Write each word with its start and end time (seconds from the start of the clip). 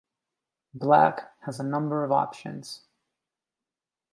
Black 0.73 1.31
has 1.43 1.59
a 1.59 1.63
number 1.63 2.03
of 2.03 2.11
options. 2.11 2.81